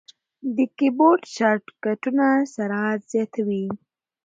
[0.55, 3.65] د کیبورډ شارټ کټونه سرعت زیاتوي.